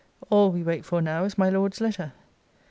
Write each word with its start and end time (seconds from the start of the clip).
All 0.31 0.51
we 0.51 0.63
wait 0.63 0.83
for 0.83 0.99
now 0.99 1.25
is 1.25 1.37
my 1.37 1.47
Lord's 1.51 1.79
letter. 1.79 2.13